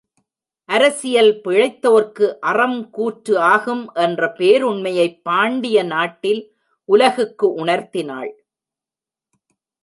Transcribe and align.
அரசியல் 0.69 1.41
பிழைத்தோர்க்கு 1.43 2.27
அறம் 2.41 2.89
கூற்று 2.89 3.39
ஆகும் 3.39 3.93
என்ற 3.95 4.33
பேருண்மையைப் 4.37 5.19
பாண்டிய 5.23 5.83
நாட்டில் 5.83 6.41
உலகுக்கு 6.89 7.53
உணர்த்தி 7.53 8.03
னாள். 8.03 8.31